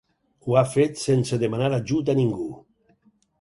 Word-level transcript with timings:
Ho 0.45 0.55
ha 0.61 0.63
fet 0.75 0.97
sense 1.01 1.39
demanar 1.43 1.69
ajut 1.79 2.11
a 2.15 2.17
ningú. 2.21 2.49